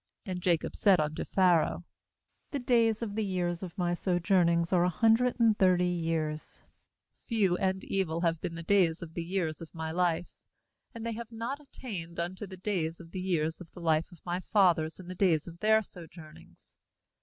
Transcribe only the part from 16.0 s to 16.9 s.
ournings.'